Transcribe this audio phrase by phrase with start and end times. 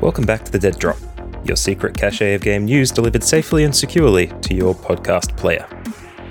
[0.00, 0.96] Welcome back to the Dead Drop,
[1.44, 5.66] your secret cache of game news delivered safely and securely to your podcast player.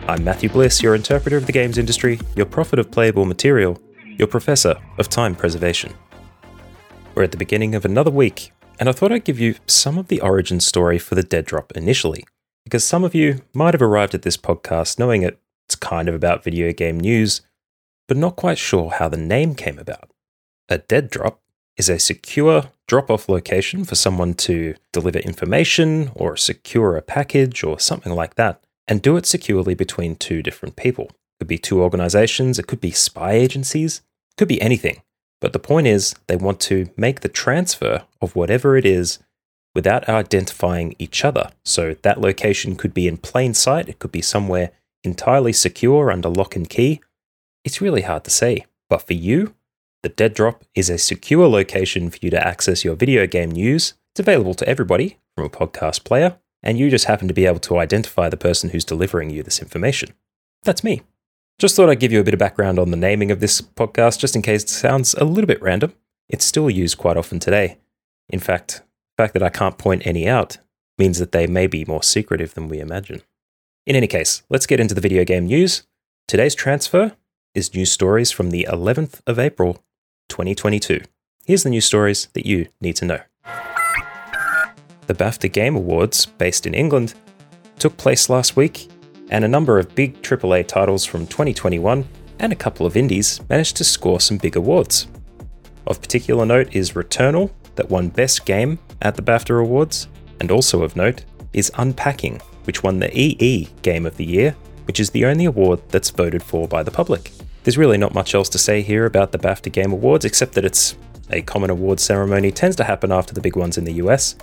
[0.07, 4.27] I'm Matthew Bliss, your interpreter of the games industry, your prophet of playable material, your
[4.27, 5.93] professor of time preservation.
[7.15, 10.07] We're at the beginning of another week, and I thought I'd give you some of
[10.07, 12.23] the origin story for the Dead Drop initially,
[12.69, 16.43] because some of you might have arrived at this podcast knowing it's kind of about
[16.43, 17.41] video game news,
[18.07, 20.11] but not quite sure how the name came about.
[20.69, 21.41] A Dead Drop
[21.77, 27.63] is a secure drop off location for someone to deliver information or secure a package
[27.63, 31.05] or something like that and do it securely between two different people.
[31.05, 35.01] It could be two organizations, it could be spy agencies, it could be anything.
[35.41, 39.17] But the point is, they want to make the transfer of whatever it is
[39.79, 41.51] without identifying each other.
[41.63, 44.71] So that location could be in plain sight, it could be somewhere
[45.05, 46.99] entirely secure under lock and key.
[47.63, 48.65] It's really hard to say.
[48.89, 49.55] But for you,
[50.03, 53.93] the Dead Drop is a secure location for you to access your video game news.
[54.11, 57.59] It's available to everybody from a podcast player and you just happen to be able
[57.59, 60.09] to identify the person who's delivering you this information.
[60.63, 61.03] That's me.
[61.57, 64.19] Just thought I'd give you a bit of background on the naming of this podcast,
[64.19, 65.93] just in case it sounds a little bit random.
[66.27, 67.77] It's still used quite often today.
[68.27, 68.81] In fact,
[69.19, 70.59] fact that I can't point any out
[70.97, 73.21] means that they may be more secretive than we imagine.
[73.85, 75.83] In any case, let's get into the video game news.
[76.25, 77.17] Today's transfer
[77.53, 79.83] is news stories from the 11th of April,
[80.29, 81.01] 2022.
[81.45, 83.19] Here's the news stories that you need to know.
[85.07, 87.13] The BAFTA Game Awards, based in England,
[87.77, 88.87] took place last week,
[89.29, 92.07] and a number of big AAA titles from 2021
[92.39, 95.07] and a couple of indies managed to score some big awards.
[95.85, 100.07] Of particular note is Returnal, that won Best Game at the BAFTA Awards,
[100.39, 104.55] and also of note is Unpacking, which won the EE Game of the Year,
[104.85, 107.31] which is the only award that's voted for by the public.
[107.63, 110.65] There's really not much else to say here about the BAFTA Game Awards except that
[110.65, 110.95] it's
[111.31, 114.35] a common award ceremony tends to happen after the big ones in the US,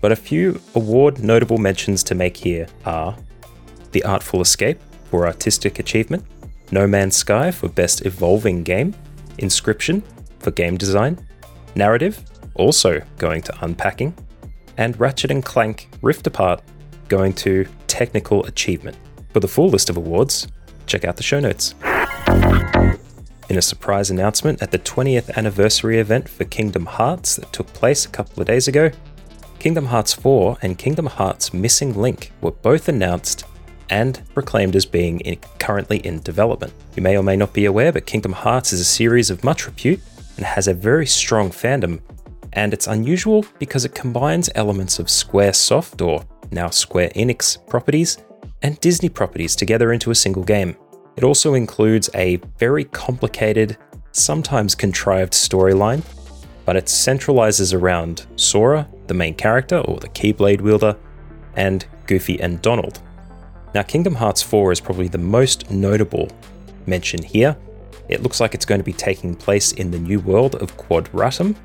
[0.00, 3.16] but a few award notable mentions to make here are
[3.92, 4.80] The Artful Escape
[5.10, 6.24] for Artistic Achievement,
[6.70, 8.94] No Man's Sky for Best Evolving Game,
[9.38, 10.02] Inscryption
[10.38, 11.24] for Game Design,
[11.74, 12.24] Narrative,
[12.54, 14.14] also going to Unpacking,
[14.76, 16.62] and Ratchet and Clank Rift Apart
[17.08, 18.96] going to Technical Achievement.
[19.32, 20.48] For the full list of awards,
[20.86, 21.74] check out the show notes.
[23.48, 28.06] In a surprise announcement at the 20th anniversary event for Kingdom Hearts that took place
[28.06, 28.90] a couple of days ago,
[29.58, 33.44] Kingdom Hearts 4 and Kingdom Hearts Missing Link were both announced
[33.90, 36.72] and proclaimed as being in, currently in development.
[36.96, 39.66] You may or may not be aware, but Kingdom Hearts is a series of much
[39.66, 40.00] repute
[40.36, 42.00] and has a very strong fandom,
[42.52, 48.18] and it's unusual because it combines elements of Squaresoft or now Square Enix properties
[48.62, 50.76] and Disney properties together into a single game.
[51.16, 53.76] It also includes a very complicated,
[54.12, 56.02] sometimes contrived storyline,
[56.64, 60.96] but it centralizes around Sora the main character, or the Keyblade wielder,
[61.56, 63.00] and Goofy and Donald.
[63.74, 66.28] Now, Kingdom Hearts 4 is probably the most notable
[66.86, 67.56] mention here.
[68.08, 71.56] It looks like it's going to be taking place in the new world of Quadratum,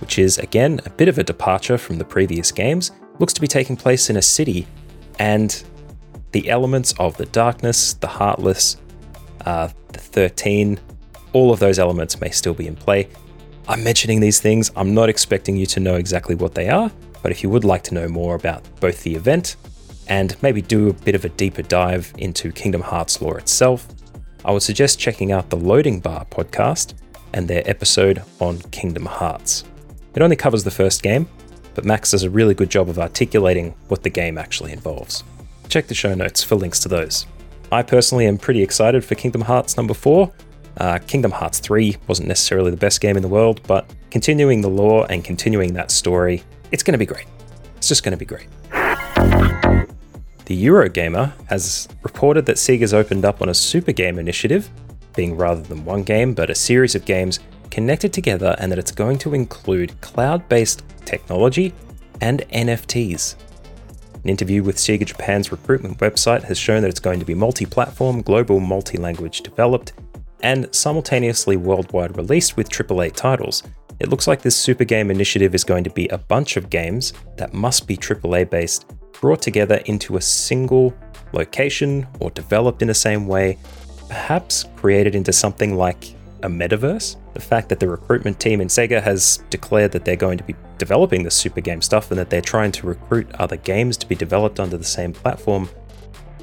[0.00, 2.92] which is again a bit of a departure from the previous games.
[3.20, 4.66] looks to be taking place in a city,
[5.18, 5.62] and
[6.32, 8.76] the elements of the darkness, the heartless,
[9.46, 10.80] uh, the 13,
[11.32, 13.08] all of those elements may still be in play.
[13.68, 16.90] I'm mentioning these things, I'm not expecting you to know exactly what they are,
[17.22, 19.56] but if you would like to know more about both the event
[20.08, 23.86] and maybe do a bit of a deeper dive into Kingdom Hearts lore itself,
[24.44, 26.94] I would suggest checking out the Loading Bar podcast
[27.32, 29.64] and their episode on Kingdom Hearts.
[30.14, 31.28] It only covers the first game,
[31.74, 35.24] but Max does a really good job of articulating what the game actually involves.
[35.68, 37.26] Check the show notes for links to those.
[37.72, 40.32] I personally am pretty excited for Kingdom Hearts number 4
[40.78, 44.68] uh, Kingdom Hearts 3 wasn't necessarily the best game in the world, but continuing the
[44.68, 46.42] lore and continuing that story,
[46.72, 47.26] it's going to be great.
[47.76, 48.48] It's just going to be great.
[50.46, 54.68] The Eurogamer has reported that Sega's opened up on a super game initiative,
[55.14, 57.38] being rather than one game, but a series of games
[57.74, 61.74] connected together, and that it's going to include cloud based technology
[62.20, 63.34] and NFTs.
[64.22, 67.66] An interview with Sega Japan's recruitment website has shown that it's going to be multi
[67.66, 69.92] platform, global, multi language developed,
[70.40, 73.64] and simultaneously worldwide released with AAA titles.
[73.98, 77.12] It looks like this Super Game initiative is going to be a bunch of games
[77.36, 78.86] that must be AAA based,
[79.20, 80.94] brought together into a single
[81.32, 83.58] location or developed in the same way,
[84.06, 87.16] perhaps created into something like a metaverse.
[87.34, 90.54] The fact that the recruitment team in Sega has declared that they're going to be
[90.78, 94.14] developing the super game stuff and that they're trying to recruit other games to be
[94.14, 95.68] developed under the same platform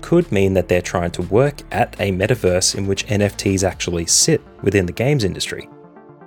[0.01, 4.41] could mean that they're trying to work at a metaverse in which NFTs actually sit
[4.63, 5.69] within the games industry.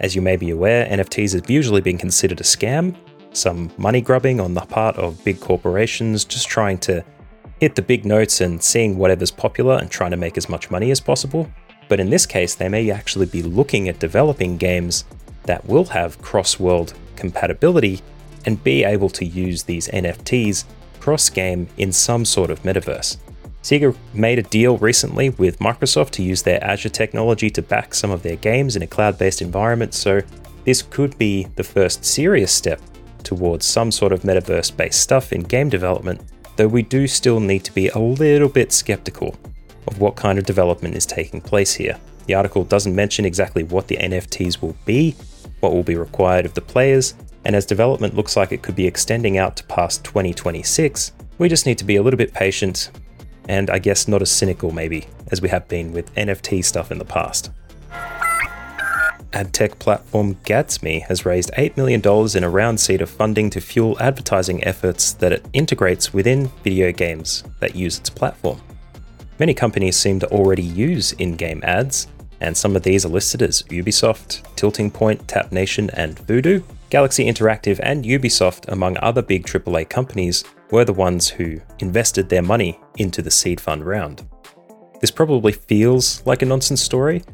[0.00, 2.96] As you may be aware, NFTs have usually been considered a scam,
[3.32, 7.05] some money grubbing on the part of big corporations just trying to
[7.61, 10.90] hit the big notes and seeing whatever's popular and trying to make as much money
[10.90, 11.50] as possible.
[11.88, 15.04] But in this case, they may actually be looking at developing games
[15.44, 18.00] that will have cross world compatibility
[18.46, 20.64] and be able to use these NFTs
[21.00, 23.19] cross game in some sort of metaverse.
[23.62, 28.10] Sega made a deal recently with Microsoft to use their Azure technology to back some
[28.10, 30.20] of their games in a cloud based environment, so
[30.64, 32.80] this could be the first serious step
[33.22, 36.20] towards some sort of metaverse based stuff in game development,
[36.56, 39.34] though we do still need to be a little bit skeptical
[39.86, 41.98] of what kind of development is taking place here.
[42.26, 45.12] The article doesn't mention exactly what the NFTs will be,
[45.60, 47.14] what will be required of the players,
[47.44, 51.66] and as development looks like it could be extending out to past 2026, we just
[51.66, 52.90] need to be a little bit patient
[53.48, 56.98] and I guess not as cynical maybe as we have been with NFT stuff in
[56.98, 57.50] the past.
[59.34, 62.00] Ad tech platform Gadsme has raised $8 million
[62.37, 66.92] in a round seed of funding to fuel advertising efforts that it integrates within video
[66.92, 68.60] games that use its platform.
[69.38, 72.06] Many companies seem to already use in game ads,
[72.40, 76.62] and some of these are listed as Ubisoft, Tilting Point, Tap Nation, and Voodoo.
[76.90, 82.42] Galaxy Interactive and Ubisoft, among other big AAA companies, were the ones who invested their
[82.42, 84.25] money into the seed fund round.
[85.00, 87.25] This probably feels like a nonsense story,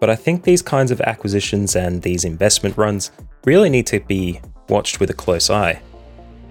[0.00, 3.10] but I think these kinds of acquisitions and these investment runs
[3.44, 5.82] really need to be watched with a close eye.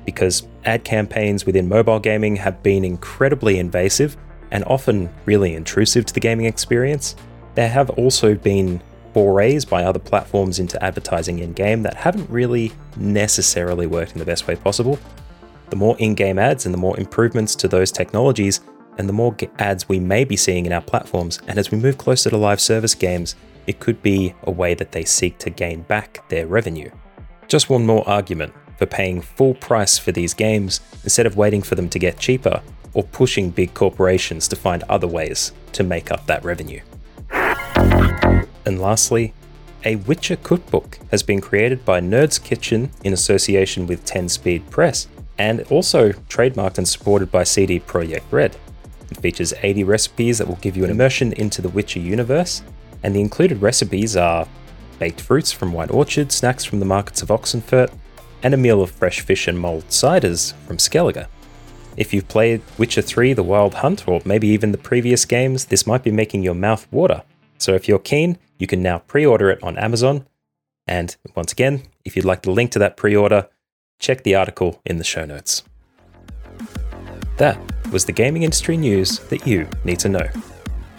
[0.05, 4.17] Because ad campaigns within mobile gaming have been incredibly invasive
[4.51, 7.15] and often really intrusive to the gaming experience.
[7.55, 8.81] There have also been
[9.13, 14.25] forays by other platforms into advertising in game that haven't really necessarily worked in the
[14.25, 14.99] best way possible.
[15.69, 18.61] The more in game ads and the more improvements to those technologies,
[18.97, 21.97] and the more ads we may be seeing in our platforms, and as we move
[21.97, 23.35] closer to live service games,
[23.67, 26.89] it could be a way that they seek to gain back their revenue.
[27.47, 31.75] Just one more argument for paying full price for these games instead of waiting for
[31.75, 32.61] them to get cheaper
[32.93, 36.81] or pushing big corporations to find other ways to make up that revenue.
[38.65, 39.33] And lastly,
[39.85, 45.07] a Witcher cookbook has been created by Nerd's Kitchen in association with 10 Speed Press
[45.37, 48.57] and also trademarked and supported by CD Projekt Red.
[49.11, 52.63] It features 80 recipes that will give you an immersion into the Witcher universe,
[53.03, 54.47] and the included recipes are
[54.99, 57.91] baked fruits from White Orchard, snacks from the markets of Oxenfurt,
[58.43, 61.27] and a meal of fresh fish and mulled ciders from Skellige.
[61.97, 65.87] If you've played Witcher 3 The Wild Hunt, or maybe even the previous games, this
[65.87, 67.23] might be making your mouth water.
[67.57, 70.27] So if you're keen, you can now pre order it on Amazon.
[70.87, 73.49] And once again, if you'd like the link to that pre order,
[73.99, 75.63] check the article in the show notes.
[77.37, 77.59] That
[77.91, 80.27] was the gaming industry news that you need to know.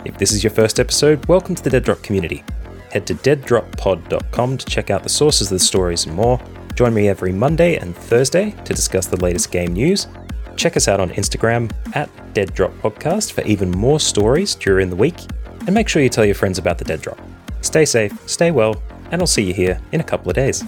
[0.05, 2.44] If this is your first episode, welcome to the Dead Drop community.
[2.90, 6.40] Head to deaddroppod.com to check out the sources of the stories and more.
[6.78, 10.06] Join me every Monday and Thursday to discuss the latest game news.
[10.54, 14.94] Check us out on Instagram at Dead Drop Podcast for even more stories during the
[14.94, 15.16] week.
[15.66, 17.19] And make sure you tell your friends about the Dead Drop.
[17.62, 18.80] Stay safe, stay well,
[19.10, 20.62] and I'll see you here in a couple of days.